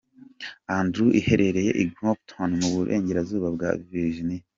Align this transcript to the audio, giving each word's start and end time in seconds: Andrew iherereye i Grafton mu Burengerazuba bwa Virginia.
Andrew 0.77 1.09
iherereye 1.19 1.71
i 1.83 1.85
Grafton 1.93 2.51
mu 2.61 2.69
Burengerazuba 2.75 3.47
bwa 3.55 3.69
Virginia. 3.89 4.43